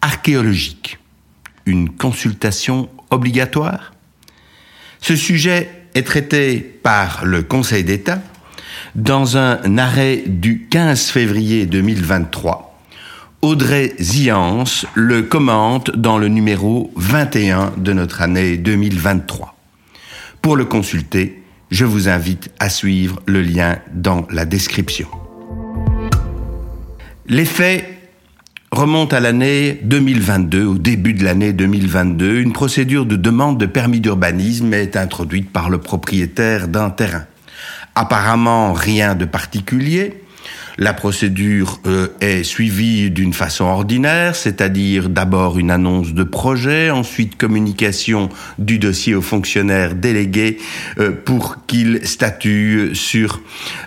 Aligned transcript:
archéologique. 0.00 0.98
Une 1.66 1.90
consultation 1.90 2.88
obligatoire 3.10 3.92
Ce 5.00 5.16
sujet 5.16 5.70
est 5.94 6.06
traité 6.06 6.58
par 6.58 7.24
le 7.24 7.42
Conseil 7.42 7.84
d'État 7.84 8.20
dans 8.94 9.36
un 9.36 9.78
arrêt 9.78 10.24
du 10.26 10.66
15 10.70 11.08
février 11.08 11.66
2023. 11.66 12.68
Audrey 13.42 13.94
Ziance 14.00 14.86
le 14.94 15.22
commente 15.22 15.90
dans 15.92 16.18
le 16.18 16.28
numéro 16.28 16.90
21 16.96 17.74
de 17.76 17.92
notre 17.92 18.22
année 18.22 18.56
2023. 18.56 19.54
Pour 20.42 20.56
le 20.56 20.64
consulter, 20.64 21.42
je 21.70 21.84
vous 21.84 22.08
invite 22.08 22.50
à 22.58 22.68
suivre 22.68 23.20
le 23.26 23.42
lien 23.42 23.78
dans 23.92 24.26
la 24.30 24.44
description. 24.44 25.08
Remonte 28.70 29.12
à 29.12 29.20
l'année 29.20 29.80
2022, 29.82 30.64
au 30.64 30.74
début 30.78 31.14
de 31.14 31.24
l'année 31.24 31.52
2022, 31.52 32.40
une 32.40 32.52
procédure 32.52 33.06
de 33.06 33.16
demande 33.16 33.58
de 33.58 33.66
permis 33.66 34.00
d'urbanisme 34.00 34.74
est 34.74 34.96
introduite 34.96 35.50
par 35.50 35.70
le 35.70 35.78
propriétaire 35.78 36.68
d'un 36.68 36.90
terrain. 36.90 37.24
Apparemment 37.94 38.72
rien 38.72 39.14
de 39.14 39.24
particulier, 39.24 40.22
la 40.78 40.94
procédure 40.94 41.80
euh, 41.86 42.08
est 42.20 42.44
suivie 42.44 43.10
d'une 43.10 43.32
façon 43.32 43.64
ordinaire, 43.64 44.36
c'est-à-dire 44.36 45.08
d'abord 45.08 45.58
une 45.58 45.70
annonce 45.70 46.14
de 46.14 46.22
projet, 46.22 46.90
ensuite 46.90 47.36
communication 47.36 48.28
du 48.58 48.78
dossier 48.78 49.14
au 49.14 49.20
fonctionnaire 49.20 49.96
délégué 49.96 50.58
euh, 50.98 51.10
pour 51.10 51.66
qu'il 51.66 52.06
statue 52.06 52.94
sur 52.94 53.40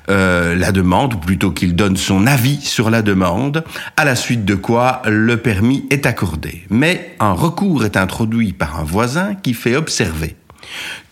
euh, 0.10 0.54
la 0.56 0.72
demande, 0.74 1.14
ou 1.14 1.18
plutôt 1.18 1.52
qu'il 1.52 1.76
donne 1.76 1.96
son 1.96 2.28
avis 2.28 2.60
sur 2.62 2.90
la 2.90 3.02
demande, 3.02 3.64
à 3.96 4.04
la 4.04 4.18
suite 4.18 4.44
de 4.44 4.56
quoi 4.56 5.02
le 5.08 5.38
permis 5.38 5.86
est 5.90 6.06
accordé. 6.06 6.64
Mais 6.70 7.16
un 7.20 7.34
recours 7.34 7.86
est 7.86 7.96
introduit 7.96 8.52
par 8.52 8.80
un 8.80 8.84
voisin 8.84 9.36
qui 9.36 9.54
fait 9.54 9.78
observer 9.78 10.36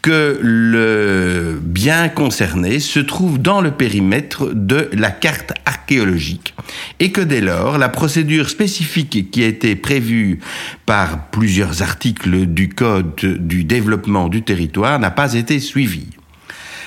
que 0.02 0.40
le 0.42 1.60
bien 1.62 2.10
concerné 2.10 2.80
se 2.80 3.00
trouve 3.00 3.42
dans 3.42 3.62
le 3.62 3.72
périmètre 3.72 4.52
de 4.54 4.90
la 4.94 5.12
carte 5.12 5.54
archéologique 5.66 6.54
et 7.00 7.12
que 7.12 7.22
dès 7.22 7.42
lors, 7.42 7.78
la 7.78 7.90
procédure 7.90 8.50
spécifique 8.50 9.32
qui 9.32 9.44
a 9.44 9.48
été 9.48 9.76
prévue 9.76 10.40
par 10.86 11.30
plusieurs 11.30 11.82
articles 11.82 12.46
du 12.46 12.70
Code 12.70 13.16
du 13.16 13.64
développement 13.64 14.30
du 14.30 14.44
territoire 14.44 15.00
n'a 15.00 15.12
pas 15.12 15.34
été 15.34 15.60
suivie. 15.60 16.19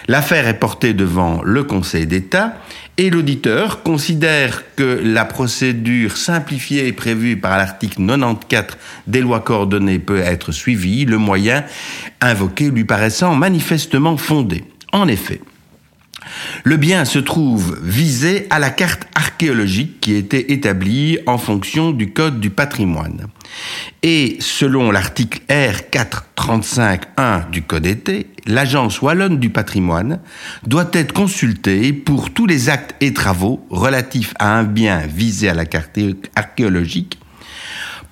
L'affaire 0.09 0.49
est 0.49 0.59
portée 0.59 0.95
devant 0.95 1.43
le 1.43 1.65
Conseil 1.65 2.07
d'État 2.07 2.57
et 2.99 3.09
l'auditeur 3.11 3.83
considère 3.83 4.63
que 4.77 5.01
la 5.03 5.25
procédure 5.25 6.17
simplifiée 6.17 6.93
prévue 6.93 7.37
par 7.37 7.57
l'article 7.57 7.97
94 7.97 8.77
des 9.07 9.21
lois 9.21 9.41
coordonnées 9.41 9.99
peut 9.99 10.19
être 10.19 10.53
suivie, 10.53 11.05
le 11.05 11.19
moyen 11.19 11.65
invoqué 12.21 12.71
lui 12.71 12.85
paraissant 12.85 13.35
manifestement 13.35 14.17
fondé. 14.17 14.65
En 14.93 15.09
effet, 15.09 15.41
le 16.65 16.77
bien 16.77 17.05
se 17.05 17.19
trouve 17.19 17.79
visé 17.83 18.47
à 18.51 18.59
la 18.59 18.71
carte 18.71 19.07
archéologique 19.15 20.01
qui 20.01 20.15
était 20.15 20.53
établie 20.53 21.19
en 21.27 21.39
fonction 21.39 21.91
du 21.91 22.13
Code 22.13 22.41
du 22.41 22.51
patrimoine. 22.51 23.27
Et 24.03 24.37
selon 24.41 24.91
l'article 24.91 25.41
R435.1 25.49 27.51
du 27.51 27.63
Code 27.63 27.87
été, 27.87 28.27
l'Agence 28.47 29.03
wallonne 29.03 29.39
du 29.39 29.51
patrimoine 29.51 30.21
doit 30.67 30.91
être 30.93 31.13
consultée 31.13 31.93
pour 31.93 32.33
tous 32.33 32.47
les 32.47 32.69
actes 32.69 32.95
et 33.01 33.13
travaux 33.13 33.65
relatifs 33.71 34.35
à 34.39 34.59
un 34.59 34.65
bien 34.65 35.07
visé 35.07 35.49
à 35.49 35.55
la 35.55 35.67
carte 35.67 35.99
archéologique, 36.35 37.19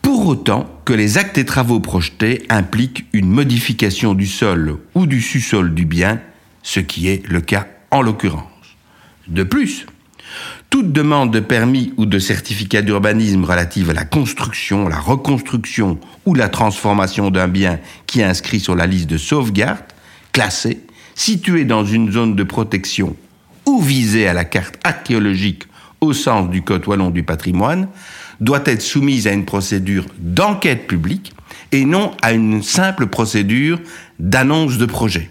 pour 0.02 0.26
autant 0.26 0.80
que 0.84 0.92
les 0.92 1.18
actes 1.18 1.38
et 1.38 1.44
travaux 1.44 1.80
projetés 1.80 2.44
impliquent 2.48 3.06
une 3.12 3.28
modification 3.28 4.14
du 4.14 4.26
sol 4.26 4.78
ou 4.94 5.06
du 5.06 5.20
sous-sol 5.20 5.74
du 5.74 5.84
bien, 5.84 6.20
ce 6.62 6.80
qui 6.80 7.08
est 7.08 7.26
le 7.28 7.40
cas 7.40 7.66
en 7.90 8.02
l'occurrence. 8.02 8.44
De 9.28 9.42
plus, 9.42 9.86
toute 10.70 10.92
demande 10.92 11.32
de 11.32 11.40
permis 11.40 11.92
ou 11.96 12.06
de 12.06 12.20
certificat 12.20 12.80
d'urbanisme 12.80 13.44
relative 13.44 13.90
à 13.90 13.92
la 13.92 14.04
construction, 14.04 14.88
la 14.88 15.00
reconstruction 15.00 15.98
ou 16.26 16.34
la 16.34 16.48
transformation 16.48 17.32
d'un 17.32 17.48
bien 17.48 17.80
qui 18.06 18.20
est 18.20 18.24
inscrit 18.24 18.60
sur 18.60 18.76
la 18.76 18.86
liste 18.86 19.10
de 19.10 19.18
sauvegarde, 19.18 19.82
classé, 20.32 20.80
situé 21.16 21.64
dans 21.64 21.84
une 21.84 22.12
zone 22.12 22.36
de 22.36 22.44
protection 22.44 23.16
ou 23.66 23.82
visé 23.82 24.28
à 24.28 24.32
la 24.32 24.44
carte 24.44 24.76
archéologique 24.84 25.64
au 26.00 26.12
sens 26.12 26.48
du 26.48 26.62
Code 26.62 26.86
wallon 26.86 27.10
du 27.10 27.24
patrimoine, 27.24 27.88
doit 28.40 28.62
être 28.64 28.80
soumise 28.80 29.26
à 29.26 29.32
une 29.32 29.44
procédure 29.44 30.06
d'enquête 30.18 30.86
publique 30.86 31.32
et 31.72 31.84
non 31.84 32.12
à 32.22 32.32
une 32.32 32.62
simple 32.62 33.08
procédure 33.08 33.80
d'annonce 34.18 34.78
de 34.78 34.86
projet. 34.86 35.30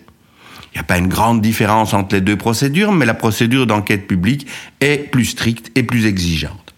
Il 0.73 0.77
n'y 0.77 0.81
a 0.81 0.83
pas 0.83 0.97
une 0.97 1.07
grande 1.07 1.41
différence 1.41 1.93
entre 1.93 2.15
les 2.15 2.21
deux 2.21 2.37
procédures, 2.37 2.91
mais 2.91 3.05
la 3.05 3.13
procédure 3.13 3.65
d'enquête 3.65 4.07
publique 4.07 4.47
est 4.81 5.09
plus 5.11 5.25
stricte 5.25 5.71
et 5.75 5.83
plus 5.83 6.05
exigeante. 6.05 6.73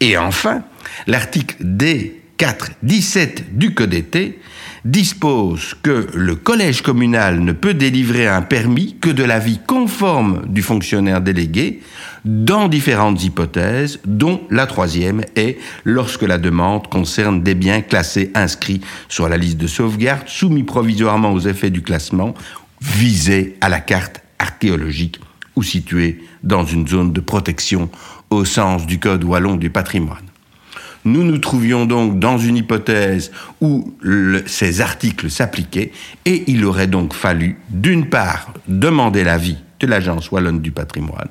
Et 0.00 0.16
enfin, 0.16 0.62
l'article 1.06 1.56
D417 1.62 3.44
du 3.52 3.74
Code 3.74 3.94
été 3.94 4.38
dispose 4.84 5.74
que 5.82 6.06
le 6.14 6.36
collège 6.36 6.82
communal 6.82 7.40
ne 7.40 7.52
peut 7.52 7.74
délivrer 7.74 8.26
un 8.26 8.42
permis 8.42 8.96
que 9.00 9.10
de 9.10 9.24
l'avis 9.24 9.58
conforme 9.66 10.42
du 10.46 10.62
fonctionnaire 10.62 11.20
délégué 11.20 11.80
dans 12.24 12.68
différentes 12.68 13.22
hypothèses, 13.22 14.00
dont 14.04 14.40
la 14.50 14.66
troisième 14.66 15.22
est 15.36 15.58
lorsque 15.84 16.22
la 16.22 16.38
demande 16.38 16.88
concerne 16.88 17.42
des 17.42 17.54
biens 17.54 17.80
classés 17.80 18.30
inscrits 18.34 18.80
sur 19.08 19.28
la 19.28 19.36
liste 19.36 19.58
de 19.58 19.66
sauvegarde, 19.66 20.22
soumis 20.26 20.64
provisoirement 20.64 21.32
aux 21.32 21.40
effets 21.40 21.70
du 21.70 21.82
classement 21.82 22.34
visé 22.80 23.56
à 23.60 23.68
la 23.68 23.80
carte 23.80 24.22
archéologique 24.38 25.20
ou 25.56 25.62
situé 25.62 26.22
dans 26.42 26.64
une 26.64 26.86
zone 26.86 27.12
de 27.12 27.20
protection 27.20 27.90
au 28.30 28.44
sens 28.44 28.86
du 28.86 28.98
Code 28.98 29.24
wallon 29.24 29.56
du 29.56 29.70
patrimoine. 29.70 30.28
Nous 31.04 31.24
nous 31.24 31.38
trouvions 31.38 31.86
donc 31.86 32.18
dans 32.18 32.38
une 32.38 32.56
hypothèse 32.56 33.30
où 33.60 33.94
ces 34.46 34.80
articles 34.80 35.30
s'appliquaient 35.30 35.92
et 36.24 36.44
il 36.48 36.64
aurait 36.64 36.86
donc 36.86 37.14
fallu, 37.14 37.58
d'une 37.70 38.08
part, 38.08 38.52
demander 38.66 39.24
l'avis 39.24 39.56
de 39.80 39.86
l'Agence 39.86 40.30
wallonne 40.30 40.60
du 40.60 40.70
patrimoine, 40.70 41.28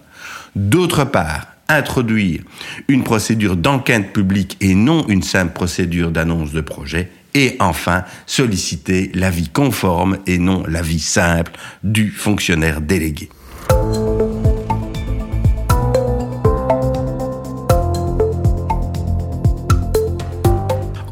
d'autre 0.56 1.03
part, 1.03 1.47
introduire 1.69 2.41
une 2.88 3.03
procédure 3.03 3.57
d'enquête 3.57 4.13
publique 4.13 4.57
et 4.62 4.74
non 4.74 5.06
une 5.09 5.24
simple 5.24 5.53
procédure 5.53 6.12
d'annonce 6.12 6.53
de 6.53 6.62
projet, 6.62 7.12
et 7.38 7.56
enfin 7.59 8.03
solliciter 8.25 9.12
l'avis 9.14 9.50
conforme 9.50 10.18
et 10.25 10.40
non 10.40 10.64
l'avis 10.68 11.00
simple 11.00 11.52
du 11.84 12.09
fonctionnaire 12.09 12.81
délégué. 12.81 13.30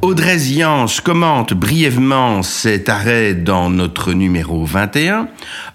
Audrey 0.05 0.37
Ziance 0.37 1.01
commente 1.01 1.55
brièvement 1.55 2.43
cet 2.43 2.89
arrêt 2.89 3.33
dans 3.33 3.71
notre 3.71 4.13
numéro 4.13 4.63
21 4.63 5.27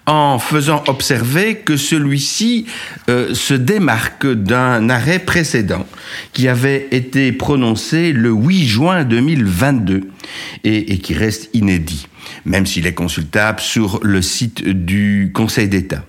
en 0.05 0.39
faisant 0.39 0.85
observer 0.87 1.55
que 1.55 1.75
celui-ci 1.75 2.65
euh, 3.09 3.35
se 3.35 3.53
démarque 3.53 4.25
d'un 4.25 4.89
arrêt 4.89 5.19
précédent 5.19 5.85
qui 6.31 6.47
avait 6.47 6.87
été 6.91 7.33
prononcé 7.33 8.13
le 8.13 8.29
8 8.29 8.67
juin 8.67 9.03
2022 9.03 10.09
et, 10.63 10.93
et 10.93 10.99
qui 10.99 11.13
reste 11.13 11.49
inédit, 11.53 12.07
même 12.45 12.65
s'il 12.65 12.87
est 12.87 12.93
consultable 12.93 13.59
sur 13.59 13.99
le 14.01 14.21
site 14.21 14.65
du 14.65 15.33
Conseil 15.35 15.67
d'État. 15.67 16.05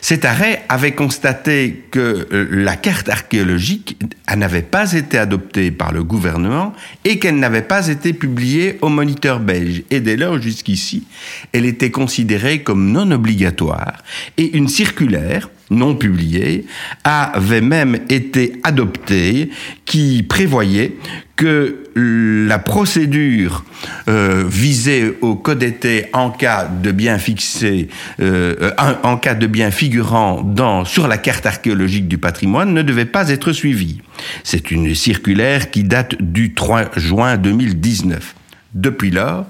Cet 0.00 0.24
arrêt 0.24 0.64
avait 0.68 0.92
constaté 0.92 1.84
que 1.90 2.28
euh, 2.32 2.48
la 2.50 2.76
carte 2.76 3.08
archéologique 3.08 3.98
n'avait 4.34 4.62
pas 4.62 4.92
été 4.92 5.18
adoptée 5.18 5.70
par 5.70 5.92
le 5.92 6.02
gouvernement 6.02 6.74
et 7.04 7.18
qu'elle 7.18 7.38
n'avait 7.38 7.62
pas 7.62 7.88
été 7.88 8.12
publiée 8.12 8.78
au 8.82 8.88
moniteur 8.88 9.40
belge. 9.40 9.82
Et 9.90 10.00
dès 10.00 10.16
lors, 10.16 10.40
jusqu'ici, 10.40 11.06
elle 11.52 11.64
était 11.64 11.90
considérée 11.90 12.62
comme 12.62 12.92
non 12.92 13.10
obligatoire 13.10 14.02
et 14.36 14.56
une 14.56 14.68
circulaire 14.68 15.48
non 15.70 15.94
publiée 15.94 16.66
avait 17.04 17.60
même 17.60 17.98
été 18.08 18.60
adoptée 18.62 19.50
qui 19.84 20.22
prévoyait 20.22 20.96
que 21.36 21.84
la 21.96 22.58
procédure 22.58 23.64
euh, 24.08 24.44
visée 24.46 25.16
au 25.20 25.34
code 25.34 25.62
été 25.62 26.06
en 26.12 26.30
cas 26.30 26.66
de 26.66 26.92
bien 26.92 27.18
fixé, 27.18 27.88
euh, 28.20 28.70
en 29.02 29.16
cas 29.16 29.34
de 29.34 29.46
bien 29.46 29.70
figurant 29.70 30.42
dans, 30.42 30.84
sur 30.84 31.08
la 31.08 31.18
carte 31.18 31.46
archéologique 31.46 32.06
du 32.06 32.18
patrimoine 32.18 32.72
ne 32.72 32.82
devait 32.82 33.04
pas 33.04 33.30
être 33.30 33.52
suivie. 33.52 34.00
C'est 34.44 34.70
une 34.70 34.94
circulaire 34.94 35.70
qui 35.70 35.82
date 35.82 36.20
du 36.20 36.54
3 36.54 36.90
juin 36.96 37.36
2019. 37.36 38.34
Depuis 38.74 39.10
lors, 39.10 39.46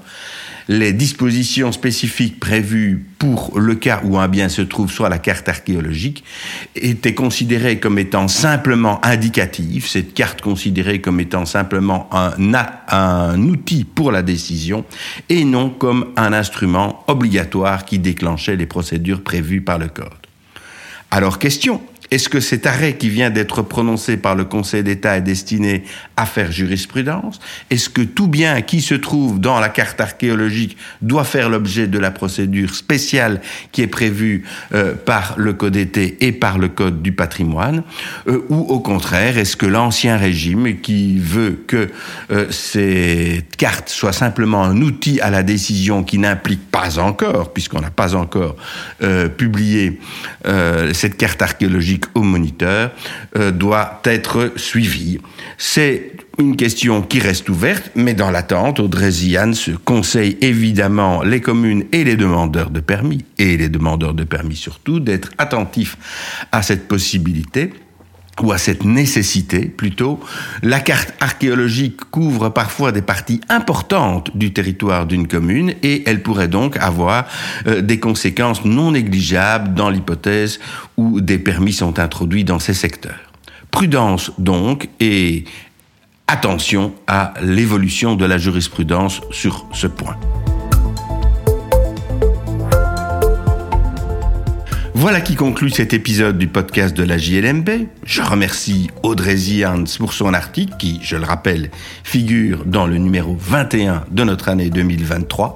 les 0.67 0.93
dispositions 0.93 1.71
spécifiques 1.71 2.39
prévues 2.39 3.05
pour 3.19 3.59
le 3.59 3.75
cas 3.75 4.01
où 4.03 4.17
un 4.17 4.27
bien 4.27 4.49
se 4.49 4.61
trouve 4.61 4.91
sur 4.91 5.07
la 5.07 5.19
carte 5.19 5.47
archéologique 5.47 6.23
étaient 6.75 7.13
considérées 7.13 7.79
comme 7.79 7.99
étant 7.99 8.27
simplement 8.27 9.03
indicatives, 9.05 9.87
cette 9.87 10.13
carte 10.13 10.41
considérée 10.41 11.01
comme 11.01 11.19
étant 11.19 11.45
simplement 11.45 12.09
un, 12.11 12.33
un 12.89 13.41
outil 13.41 13.83
pour 13.83 14.11
la 14.11 14.23
décision 14.23 14.85
et 15.29 15.43
non 15.43 15.69
comme 15.69 16.07
un 16.15 16.33
instrument 16.33 17.03
obligatoire 17.07 17.85
qui 17.85 17.99
déclenchait 17.99 18.55
les 18.55 18.65
procédures 18.65 19.23
prévues 19.23 19.61
par 19.61 19.77
le 19.77 19.87
Code. 19.87 20.09
Alors 21.11 21.39
question, 21.39 21.81
est-ce 22.11 22.29
que 22.29 22.39
cet 22.39 22.67
arrêt 22.67 22.95
qui 22.97 23.09
vient 23.09 23.29
d'être 23.29 23.61
prononcé 23.61 24.17
par 24.17 24.35
le 24.35 24.45
Conseil 24.45 24.83
d'État 24.83 25.17
est 25.17 25.21
destiné 25.21 25.83
à 26.15 26.25
faire 26.25 26.51
jurisprudence? 26.51 27.39
Est-ce 27.69 27.89
que 27.89 28.01
tout 28.01 28.27
bien 28.27 28.61
qui 28.61 28.81
se 28.81 28.93
trouve 28.93 29.39
dans 29.39 29.59
la 29.59 29.69
carte 29.69 29.99
archéologique 29.99 30.77
doit 31.01 31.23
faire 31.23 31.49
l'objet 31.49 31.87
de 31.87 31.97
la 31.97 32.11
procédure 32.11 32.75
spéciale 32.75 33.41
qui 33.71 33.81
est 33.81 33.87
prévue 33.87 34.43
euh, 34.73 34.93
par 34.93 35.33
le 35.37 35.53
Code 35.53 35.75
été 35.75 36.17
et 36.25 36.31
par 36.31 36.59
le 36.59 36.69
Code 36.69 37.01
du 37.01 37.11
patrimoine? 37.11 37.83
Euh, 38.27 38.45
Ou 38.49 38.59
au 38.59 38.79
contraire, 38.79 39.37
est-ce 39.37 39.57
que 39.57 39.65
l'ancien 39.65 40.17
régime 40.17 40.79
qui 40.81 41.17
veut 41.17 41.63
que 41.67 41.89
euh, 42.31 42.51
cette 42.51 43.55
carte 43.57 43.89
soit 43.89 44.13
simplement 44.13 44.63
un 44.63 44.81
outil 44.81 45.19
à 45.21 45.31
la 45.31 45.41
décision 45.41 46.03
qui 46.03 46.19
n'implique 46.19 46.69
pas 46.69 46.99
encore, 46.99 47.51
puisqu'on 47.51 47.81
n'a 47.81 47.89
pas 47.89 48.15
encore 48.15 48.55
publié 49.37 49.99
cette 50.93 51.17
carte 51.17 51.41
archéologique, 51.41 51.94
au 52.13 52.21
moniteur 52.21 52.91
doit 53.53 54.01
être 54.05 54.53
suivi. 54.55 55.19
C'est 55.57 56.11
une 56.37 56.55
question 56.55 57.01
qui 57.01 57.19
reste 57.19 57.49
ouverte, 57.49 57.91
mais 57.95 58.13
dans 58.13 58.31
l'attente, 58.31 58.79
Audrey 58.79 59.11
Zian 59.11 59.53
se 59.53 59.71
conseille 59.71 60.37
évidemment 60.41 61.23
les 61.23 61.41
communes 61.41 61.85
et 61.91 62.03
les 62.03 62.15
demandeurs 62.15 62.69
de 62.69 62.79
permis, 62.79 63.23
et 63.37 63.57
les 63.57 63.69
demandeurs 63.69 64.13
de 64.13 64.23
permis 64.23 64.55
surtout, 64.55 64.99
d'être 64.99 65.31
attentifs 65.37 65.97
à 66.51 66.61
cette 66.61 66.87
possibilité 66.87 67.71
ou 68.41 68.51
à 68.51 68.57
cette 68.57 68.83
nécessité 68.83 69.65
plutôt. 69.65 70.19
La 70.61 70.79
carte 70.79 71.13
archéologique 71.19 71.99
couvre 72.11 72.49
parfois 72.49 72.91
des 72.91 73.01
parties 73.01 73.41
importantes 73.49 74.35
du 74.35 74.51
territoire 74.53 75.05
d'une 75.05 75.27
commune 75.27 75.73
et 75.83 76.03
elle 76.05 76.21
pourrait 76.21 76.47
donc 76.47 76.77
avoir 76.77 77.25
euh, 77.67 77.81
des 77.81 77.99
conséquences 77.99 78.65
non 78.65 78.91
négligeables 78.91 79.73
dans 79.73 79.89
l'hypothèse 79.89 80.59
où 80.97 81.21
des 81.21 81.37
permis 81.37 81.73
sont 81.73 81.99
introduits 81.99 82.43
dans 82.43 82.59
ces 82.59 82.73
secteurs. 82.73 83.31
Prudence 83.71 84.31
donc 84.37 84.89
et 84.99 85.45
attention 86.27 86.93
à 87.07 87.33
l'évolution 87.41 88.15
de 88.15 88.25
la 88.25 88.37
jurisprudence 88.37 89.21
sur 89.31 89.65
ce 89.73 89.87
point. 89.87 90.17
Voilà 94.97 95.19
qui 95.19 95.35
conclut 95.35 95.71
cet 95.71 95.93
épisode 95.93 96.37
du 96.37 96.47
podcast 96.47 96.95
de 96.95 97.03
la 97.03 97.17
JLMB. 97.17 97.69
Je 98.05 98.21
remercie 98.21 98.89
Audrey 99.03 99.35
Zians 99.35 99.83
pour 99.97 100.13
son 100.13 100.33
article 100.33 100.77
qui, 100.79 101.01
je 101.03 101.17
le 101.17 101.25
rappelle, 101.25 101.69
figure 102.05 102.63
dans 102.65 102.87
le 102.87 102.95
numéro 102.95 103.35
21 103.37 104.05
de 104.09 104.23
notre 104.23 104.47
année 104.47 104.69
2023. 104.69 105.55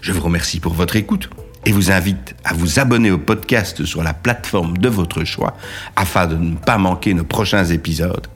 Je 0.00 0.12
vous 0.12 0.20
remercie 0.20 0.60
pour 0.60 0.72
votre 0.72 0.94
écoute 0.94 1.28
et 1.64 1.72
vous 1.72 1.90
invite 1.90 2.36
à 2.44 2.54
vous 2.54 2.78
abonner 2.78 3.10
au 3.10 3.18
podcast 3.18 3.84
sur 3.84 4.04
la 4.04 4.14
plateforme 4.14 4.78
de 4.78 4.88
votre 4.88 5.24
choix 5.24 5.56
afin 5.96 6.28
de 6.28 6.36
ne 6.36 6.54
pas 6.54 6.78
manquer 6.78 7.12
nos 7.12 7.24
prochains 7.24 7.64
épisodes. 7.64 8.28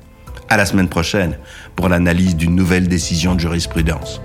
À 0.49 0.56
la 0.56 0.67
semaine 0.67 0.88
prochaine 0.88 1.38
pour 1.76 1.88
l'analyse 1.88 2.35
d'une 2.35 2.56
nouvelle 2.56 2.88
décision 2.88 3.37
de 3.37 3.41
jurisprudence. 3.41 4.20